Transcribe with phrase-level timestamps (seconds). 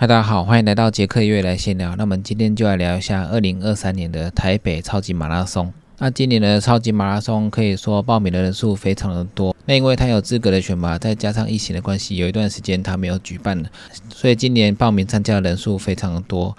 [0.00, 1.96] 嗨，大家好，欢迎来到杰克月来闲聊。
[1.96, 5.72] 那我们今天就来聊一下二零二三年的台北超级马拉松。
[5.98, 9.56] 那今年的超级马拉松可以说报名的人数非常的多。
[9.64, 13.68] 那因为它有资格的选拔，再加上疫情的关系，有一段时间它没有举办了，
[14.14, 16.56] 所以今年报名参加的人数非常的多。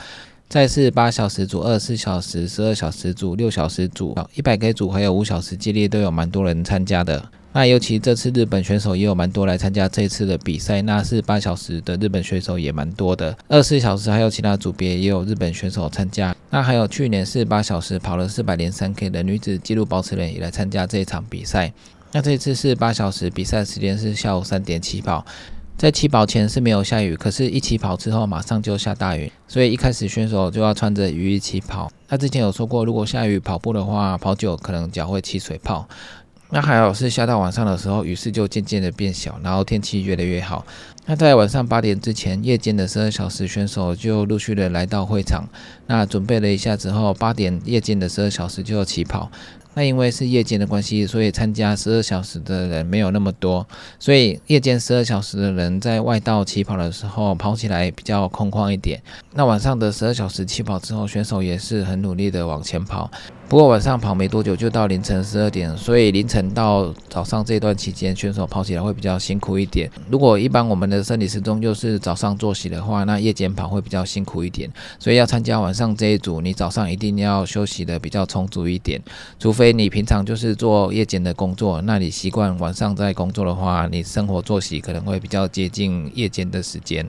[0.50, 7.24] 再是八小时组、二十四小时、十二小时组、六小时组、一百 K 组，还有五小时接力都有蛮多人参加的。
[7.60, 16.34] 那尤其这次日本选手也有蛮多来参加这次的比赛，那是八小时的日本选手也蛮多的，二十四小时还有其他组别也有日本选手参加。
[16.52, 21.74] 那还有去年是八小时跑了四百零三 K 的女子纪录保持人也来参加这一场比赛。
[22.14, 25.26] 那这次是八小时比赛时间是下午三点起跑，
[25.78, 31.92] 在起跑前是没有下雨，可是一起跑之后马上就下大雨，所以一开始选手就要穿着雨衣起跑。
[32.08, 35.86] 他之前有说过，如果下雨跑步的话，跑久可能脚会起水泡。
[36.52, 40.66] 那还好是下到晚上的时候，雨势就渐渐的变小，然后天气越来越好。
[41.06, 45.48] 那在晚上八点之前，夜间的十二小时选手就陆续的来到会场。
[45.88, 49.32] 那准备了一下之后，八点夜间的十二小时就要起跑。
[49.80, 53.66] 那因为是夜间的关系，所以参加十二小时的人没有那么多，
[53.98, 59.02] 所以夜间十二小时的人在外道起跑的时候跑起来比较空旷一点。
[59.36, 63.10] 那晚上的十二小时起跑之后，选手也是很努力的往前跑。
[63.48, 69.90] 不过晚上跑没多久就到凌晨十二点，所以凌晨到早上这段期间，选手跑起来会比较辛苦一点。
[70.08, 74.70] 如果一般我们的生理时钟就是早上作息的话，那夜间跑会比较辛苦一点。
[75.00, 79.02] 所以要参加晚上这一组，你早上一定要休息的比较充足一点。
[79.40, 87.08] 除非你平常就是做夜间的工作，那你习惯晚上在工作的话，你生活作息可能会比较接近夜间的时间。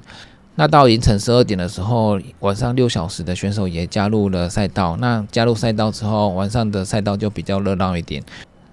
[0.56, 4.97] 那到凌晨十二点的时候，晚上六小时的选手也加入了赛道。
[4.98, 8.22] 那加入赛道之后，晚上的赛道就比较热闹一点。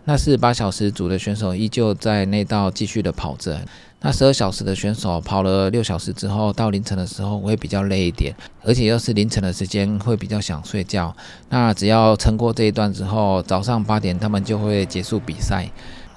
[0.06, 3.62] 那是八小时组的选手依旧在那道继续的跑着。
[4.00, 11.16] 那十二小时的选手跑了六小时之后，到凌晨的时候会比较累一点，而且又是凌晨的时间，会比较想睡觉。
[11.50, 15.68] 那只要撑过这一段之后，早上八点他们就会结束比赛。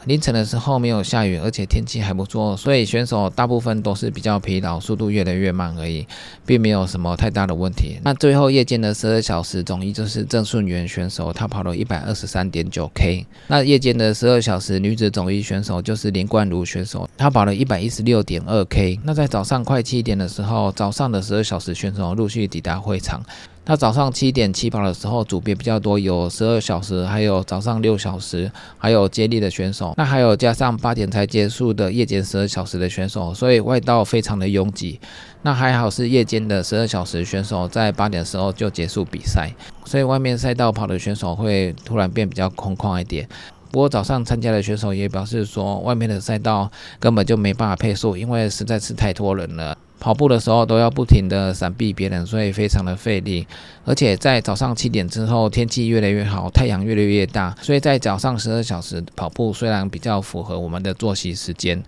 [0.07, 6.07] 凌晨的时候没有下雨，而且天气还不错，所以选手大部分都是比较疲劳，速度越来越慢而已，
[6.47, 7.99] 并没有什么太大的问题。
[8.03, 13.27] 那最后夜间的十二小时总一就是郑顺元选手，他跑了一百二十三点九 K。
[13.49, 18.99] 那夜间的十二小时女子总一选手就是林冠如选手，她跑了一百一十六点二 K。
[19.05, 23.23] 那在早上快七点的时候，早上的十二小时选手陆续抵达会场。
[23.67, 29.95] 那早上七点起跑的时候，组别比较多，有十二小时，还有早上六小时，还有接力的选手。
[29.97, 34.99] 那还有加上八点才结束的夜间十二小时的选手，所以外道非常的拥挤。
[35.43, 39.55] 那还好是夜间的十二小时选手在八点的时候就结束比赛，
[39.85, 43.29] 所以外面赛道跑的选手会突然变比较空旷一点。
[43.71, 46.69] 不过早上参加的选手也表示说，外面的赛道
[46.99, 49.79] 根本就没办法配速，因为实在是太多人了。
[50.01, 53.47] 跑步的时候都要不停的闪避别人，所以非常的费力。
[53.85, 61.81] 而且在早上七点之后，天气越来越好，太阳越来越大，所以在早上十二小时跑步虽然比较符合我们的作息时间，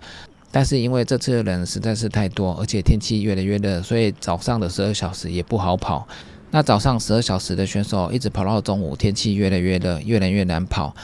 [0.50, 6.06] 但是因为这次的人实在是太多，而且天气越来越热，所以早上的十二小时也不好跑。
[6.50, 10.94] 那早上十二小时的选手一直跑到中午，天气越来越热，越来越难跑。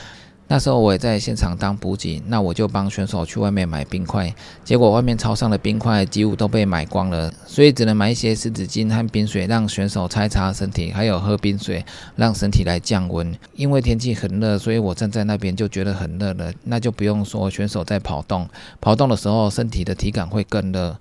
[0.51, 11.85] 那时候我也在现场当补给，那我就帮选手去外面买冰块，结果外面超商的冰块几乎都被买光了，所以只能买一些湿纸巾和冰水，让选手擦擦身体，还有喝冰水，
[12.17, 13.37] 让身体来降温。
[13.57, 18.49] 因为天气很热，所以我站在那边就觉得很热了，那就不用说选手在跑动，
[18.81, 20.97] 跑动的时候身体的体感会更热。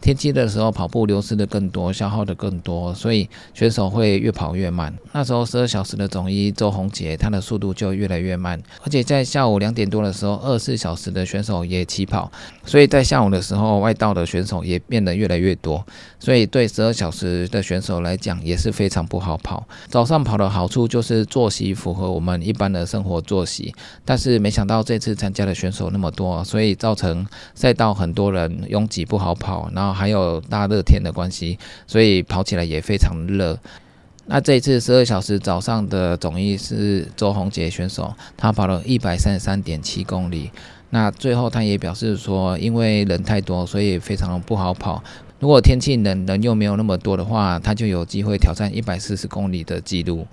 [0.00, 4.92] 天气的时候跑步流失的更多，消耗的更多，所以选手会越跑越慢。
[5.12, 8.58] 那时候十二小时的总一周红杰，他的速度就越来越慢。
[8.82, 12.32] 而且在下午两点多的时候，二十四小时的选手也起跑，
[12.64, 15.84] 所以在下午的时候，外道的选手也变得越来越多。
[16.18, 19.66] 所以对十二小时的选手来讲也是非常不好跑。
[19.88, 23.74] 早上跑的好处就是作息符合我们一般的生活作息，
[24.06, 29.89] 但是没想到这次参加的选手那么多，所以造成赛道很多人拥挤不好跑，然后。
[29.92, 33.58] 还有大热天的关系，所以跑起来也非常热。
[34.26, 40.50] 那这一次十二小时早上的总一是周红杰选手，他跑了一百三十三点七公里。
[40.90, 45.02] 那最后他也表示说，因为人太多，所以非常不好跑。
[45.38, 50.26] 如果天气冷，人又没有那么多的话，他就有机会挑战一百四十公里的记录。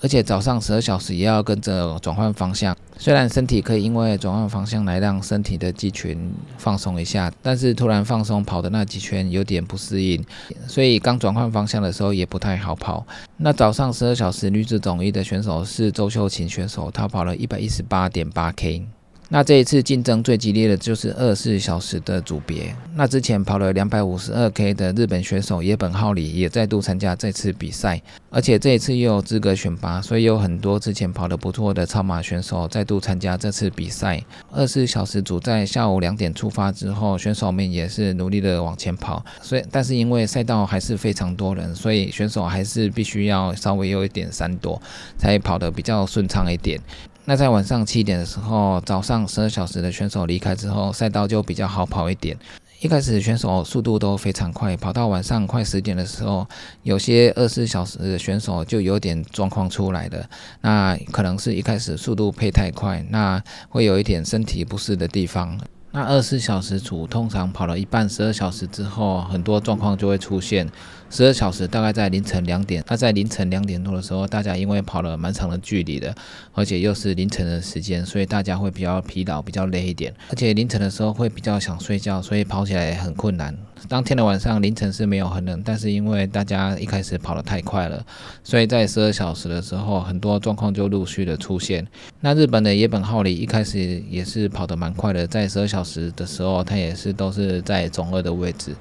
[0.00, 10.24] 而且早上十二小时也要跟着转换方向，虽然身体可以因为转换方向来让身体的肌群放松一下，但是突然放松跑的那几圈有点不适应，
[10.66, 13.06] 所以刚转换方向的时候也不太好跑。
[13.36, 18.86] 那早上十二小时女子总一的选手是周秀琴选手，她跑了一百一十八点八 K。
[19.30, 22.74] 那这一次竞争最激烈的就是二十四小时的组别。
[22.94, 28.00] 那之前跑了两百五十二 K 的日本选手野本浩里也再度参加这次比赛，
[28.30, 34.22] 而且这一次又有资格选拔，所以有很多之前跑得不错的超马选手再度参加这次比赛。
[34.52, 44.80] 二十四小时组在下午两点出发之后，选手们也是努力的往前跑，所以但是因为赛道还是非常多人，所以选手还是必须要稍微有一点闪躲，
[45.16, 46.78] 才跑得比较顺畅一点。
[47.26, 52.36] 那在晚上七点的时候，早上十二小时的选手离开之后，赛道就比较好跑一点。
[52.80, 56.46] 一开始选手速度都非常快，跑到晚上快十点的时候，
[56.82, 60.28] 有些二十四小时的选手就有点状况出来了。
[60.60, 65.58] 那可能是一开始速度配太快，那会有一点身体不适的地方。
[65.92, 70.68] 那二十四小时组通常跑了一半，十二小时之后，很多状况就会出现。
[71.14, 76.12] 十二小时大概在凌晨两点，那在凌晨两点多的时候，大家因为跑了蛮长的距离的，
[76.52, 83.56] 而且又是凌晨的时间，所以大家会比较疲劳、比较累一点，而且凌晨的时候会比较想睡觉，所以跑起来很困难。
[83.88, 88.04] 当天的晚上凌晨是没有很冷，但是因为大家一开始跑得太快了，
[88.42, 91.86] 所以在十二小时的时候，很多状况就陆续的出现。
[92.18, 98.74] 那日本的野本浩里一开始也是跑得蛮快的，在十二小时的时候，他也是都是在总二的位置。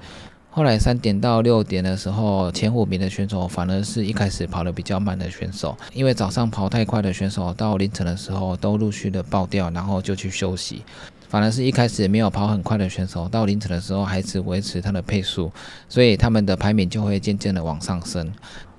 [0.56, 10.84] 后来三点到六点的时候，前五名的选手反而是一开始跑得比较慢的选手，因为早上跑太快的选手到凌晨的时候都陆续的爆掉，然后就去休息。
[11.28, 15.52] 反而是一开始没有跑很快的选手，到凌晨的时候还是维持他的配速，
[15.90, 18.32] 所以他们的排名就会渐渐的往上升。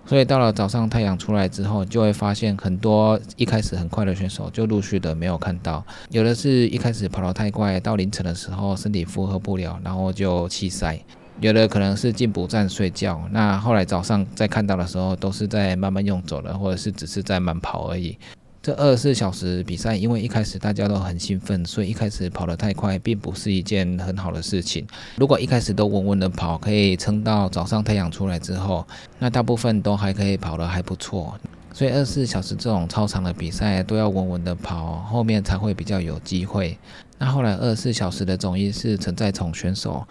[0.07, 11.01] 所以到了早上太阳出来之后，就会发现很多一开始很快的选手就陆续的没有看到，有的是一开始跑得太快，到凌晨的时候身体负荷不了，然后就弃赛。
[11.41, 18.17] 有的可能是进补站睡觉，那后来早上再看到的时候，都是在慢慢用走了，或者是只是在慢跑而已。
[18.63, 24.87] 这二十四小时比赛，因为一开始大家都很兴奋，所以一开始跑得太快，并不是一件很好的事情。
[25.17, 28.87] 如果一开始都稳稳的跑，可以撑到早上太阳出来之后，
[29.19, 31.39] 那大部分都还可以跑得还不错。
[31.75, 36.79] 所以二十四小时这种超长的比赛都要稳稳的跑，后面才会比较有机会。
[37.19, 40.07] 那后来二十四小时的总一是陈在宠选手。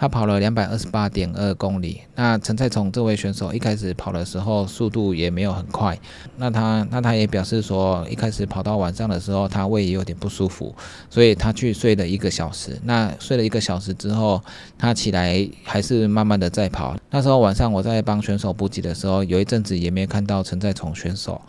[0.00, 2.00] 他跑了两百二十八点二公里。
[2.14, 5.98] 那陈蔡崇这位选手一开始跑的时候速度也没有很快。
[6.36, 10.72] 那他那他也表示说，一开始跑到晚上的时候，他胃也有点不舒服，
[11.10, 12.78] 所以他去睡了一个小时。
[12.84, 14.40] 那睡了一个小时之后，
[14.78, 16.96] 他起来还是慢慢的在跑。
[17.10, 21.40] 那时候晚上我在帮选手补给的时候，有一阵子也没看到陈在崇选手。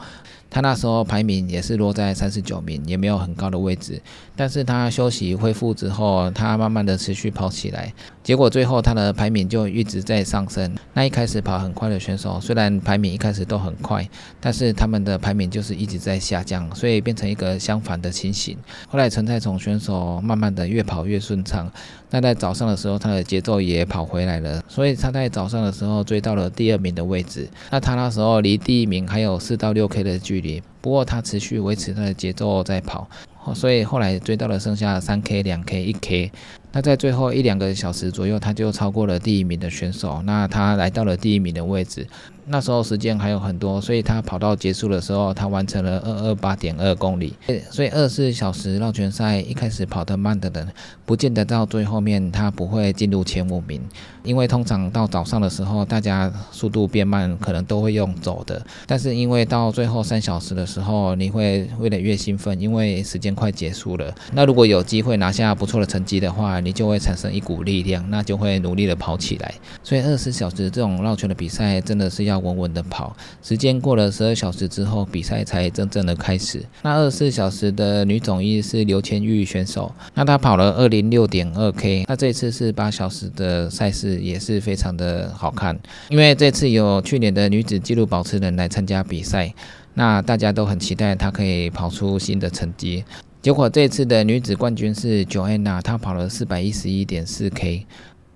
[0.52, 4.02] 他那时候排名也是落在三十九名，也没有很高的位置。
[4.36, 7.94] 但是他休息恢复之后，他慢慢的持续跑起来，
[8.30, 10.72] 结果最后他的排名就一直在上升。
[10.94, 14.08] 那一开始跑很快的选手，虽然排名一开始都很快，
[14.40, 18.56] 但是他们的排名就是一直在下降，所以变成一个相反的情形。
[18.88, 21.72] 后来陈太崇选手慢慢的越跑越顺畅，
[22.12, 27.50] 那在早上的时候他的节奏也跑回来了，所以他在早上的时候追到了第二名的位置。
[27.72, 30.62] 那他那时候离第一名还有四到六 K 的距离。
[30.82, 33.10] 不过他持续维持他的节奏在跑，
[33.56, 36.32] 所以后来追到了剩下三 K、两 K、一 K。
[36.72, 42.06] 那在最后一两个小时左右，他就超过了第一名的选手，那他来到了第一名的位置。
[42.52, 47.36] 那时候时间还有很多，所以他跑到结束的时候，他完成了二二八点二公里。
[47.70, 50.68] 所以二十四小时绕圈赛一开始跑得慢的人，
[51.06, 53.80] 不见得到最后面他不会进入前五名，
[54.24, 58.60] 因为通常到早上的时候，大家速度变慢，可能都会用走的。
[58.88, 64.12] 但是因为到最后三小时的时候，你会为了越兴奋，因为时间快结束了。
[64.34, 69.54] 那如果有机会拿下不错的成绩的话，你就会产生一股力量，那就会努力的跑起来。
[69.84, 73.16] 所以二十四小时这种绕圈的比赛，真的是要稳稳的跑。
[73.42, 76.64] 时间过了十二小时之后，比赛才真正的开始。
[76.82, 82.06] 那二十四小时的女总一是刘千玉选手，那她跑了二零六点二 K。
[82.08, 85.78] 那这次是八小时的赛事，也是非常的好看。
[86.10, 89.54] 因为这次有去年的女子纪录保持人来参加比赛，
[89.94, 93.04] 那大家都很期待她可以跑出新的成绩。
[93.42, 97.86] 结果这次的女子冠军是 Joanna，她跑了四百一十一点四 K。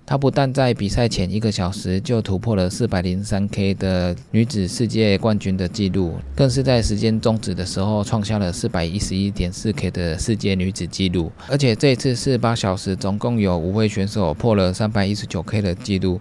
[0.06, 11.32] 她不但在比赛前一个小时就突破了四百零三 K 的女子世界冠军的纪录，更是在时间终止的时候创下了四百一十一点四 K 的世界女子纪录。
[11.48, 16.20] 而且这次四八小时总共有五位选手破了三百一十九 K 的纪录，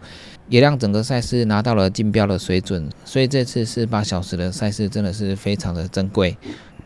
[0.49, 2.89] 也让整个赛事拿到了竞标的水准。
[3.05, 6.37] 所以这次四八小时的赛事真的是非常的珍贵。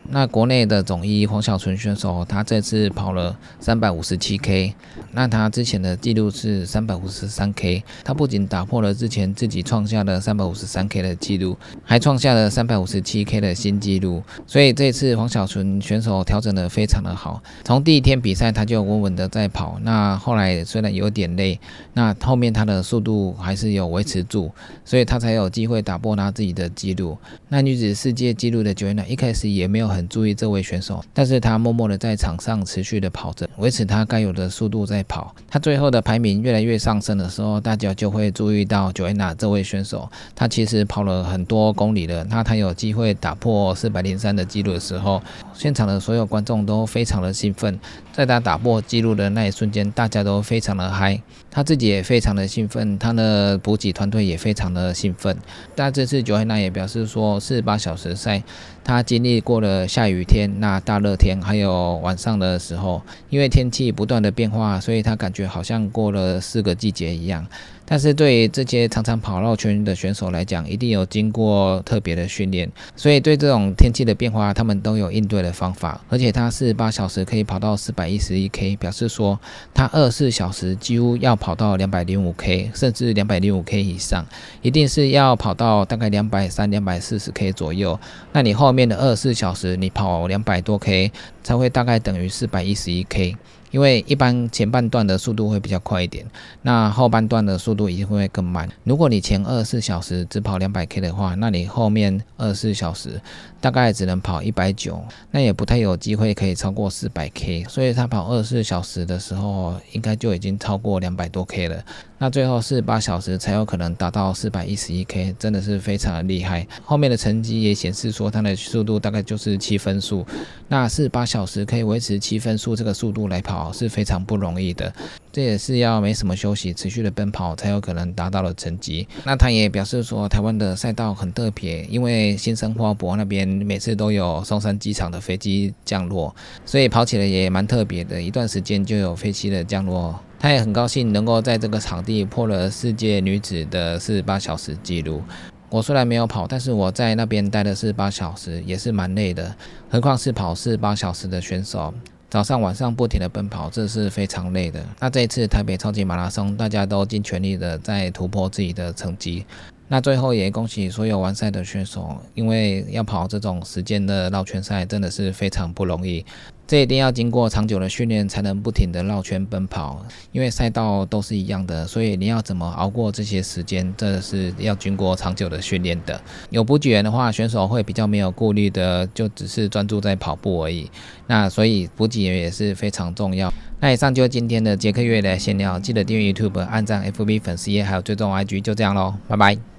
[0.08, 4.72] 那国内的总一黄小纯选手，他这次跑了三百五十七 K，
[5.12, 14.22] 那他之前的记录是三百五十三 K，他不仅打破了之前自己创下的三百五十三 K 的记录，还创下了三百五十七 K 的新纪录。
[14.46, 21.58] 所以这次黄小纯选手调整的非常的好，从第一天比赛他就稳稳的在跑，那后来虽然有点累，
[21.94, 24.52] 那后面他的速度还是有维持住，
[24.84, 27.18] 所以他才有机会打破他自己的记录。
[27.48, 29.95] 那女子世界纪录的九 n 娜一开始也没有很。
[29.96, 35.34] 很注意这位选手，但是他默默的在场上持续的跑着，维持他该有的速度在跑。
[35.50, 42.22] 他最后的排名越来越上升的时候，大家就会注意到 Joanna 这位选手，他其实跑了很多公里了。
[42.24, 45.22] 那他有机会打破四百零三的记录的时候，
[45.54, 47.80] 现场的所有观众都非常的兴奋。
[48.12, 55.36] 在他打破记录的那一瞬间，大家都非常的嗨，他自己也非常的兴奋，他的补给团队也非常的兴奋。
[55.74, 58.42] 但这次 Joanna 也表示说，四十八小时赛。
[58.86, 67.44] 他经历过了下雨天、那大热天，还有晚上的时候，因为天气不断的变化，所以他感觉好像过了四个季节一样。
[67.86, 76.00] 但是对于这些常常跑绕圈的选手来讲，一定有经过特别的训练，所以对这种天气的变化，他们都有应对的方法。
[76.08, 79.38] 而且他四十八小时可以跑到四百一十一 K，表示说
[79.72, 84.26] 他二十四小时几乎要跑到两百零五 K，甚至两百零五 K 以上，
[84.62, 87.98] 一定是要跑到大概两百三、两百四十 K 左右。
[88.32, 91.12] 那你后面的二十四小时，你跑两百多 K，
[91.44, 93.36] 才会大概等于四百一十一 K。
[93.70, 96.24] 因为一般前半段的速度会比较快一点，
[96.62, 98.68] 那后半段的速度一定会更慢。
[98.84, 103.20] 如果你前二十四小时只跑两百 K 的话，那你后面二十四小时
[103.60, 107.64] 大概只能跑一百九，那也不太有机会可以超过四百 K。
[107.64, 111.84] 所以他跑二十四小时的时候，应该就已经超过两百多 K 了。
[112.18, 116.66] 那最后四十八小时才有可能达到四百一十一 K，真的是非常的厉害。
[116.82, 120.26] 后面的成绩也显示说，它的速度大概就是七分速。
[120.66, 124.90] 那四十八小时可以维持七分速这个速度来跑是非常不容易的，
[125.36, 129.06] 这也是要没什么休息，持续的奔跑才有可能达到的成绩。
[129.22, 140.18] 那他也表示说，台湾的赛道很特别，因为新生花博那边每次都有松山机场的飞机降落，所以跑起来也蛮特别的，一段时间就有飞机的降落。
[140.38, 145.22] 他也很高兴能够在这个场地破了世界女子的四十八小时纪录。
[145.68, 149.54] 我虽然没有跑，但是我在那边待了四十八小时，也是蛮累的。
[149.90, 151.92] 何况是跑四十八小时的选手，
[152.28, 154.84] 早上晚上不停的奔跑，这是非常累的。
[154.98, 159.46] 那这一次台北超级马拉松，大家都尽全力的在突破自己的成绩。
[159.88, 166.24] 那最后也恭喜所有完赛的选手，因为要跑这种时间的绕圈赛，真的是非常不容易。
[166.66, 170.04] 这一定要经过长久的训练，才能不停的绕圈奔跑。
[170.32, 176.20] 因为赛道都是一样的，所以你要怎么熬过这些时间，这是要经过长久的训练的。
[176.50, 180.90] 有补给员的话，选手会比较没有顾虑的，就只是专注在跑步而已。
[181.28, 183.52] 那所以补给员也是非常重要。
[183.78, 189.75] 那以上就是今天的杰克月的闲聊，记得订阅 YouTube、按赞 FB 粉丝页，还有追踪 IG，就这样喽，拜拜。